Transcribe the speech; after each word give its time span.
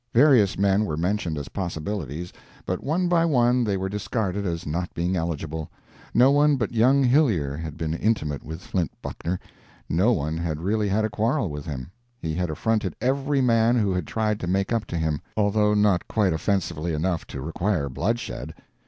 Various 0.15 0.57
men 0.57 0.85
were 0.85 0.97
mentioned 0.97 1.37
as 1.37 1.49
possibilities, 1.49 2.33
but 2.65 2.83
one 2.83 3.07
by 3.07 3.23
one 3.23 3.63
they 3.63 3.77
were 3.77 3.87
discarded 3.87 4.47
as 4.47 4.65
not 4.65 4.91
being 4.95 5.15
eligible. 5.15 5.69
No 6.11 6.31
one 6.31 6.55
but 6.55 6.71
young 6.73 7.03
Hillyer 7.03 7.55
had 7.55 7.77
been 7.77 7.93
intimate 7.93 8.43
with 8.43 8.61
Flint 8.61 8.89
Buckner; 9.03 9.39
no 9.87 10.11
one 10.11 10.37
had 10.37 10.59
really 10.59 10.89
had 10.89 11.05
a 11.05 11.09
quarrel 11.11 11.51
with 11.51 11.67
him; 11.67 11.91
he 12.19 12.33
had 12.33 12.49
affronted 12.49 12.95
every 12.99 13.41
man 13.41 13.75
who 13.75 13.93
had 13.93 14.07
tried 14.07 14.39
to 14.39 14.47
make 14.47 14.73
up 14.73 14.85
to 14.85 14.97
him, 14.97 15.21
although 15.37 15.75
not 15.75 16.07
quite 16.07 16.33
offensively 16.33 16.93
enough 16.95 17.27
to 17.27 17.39
require 17.39 17.87
bloodshed. 17.87 18.55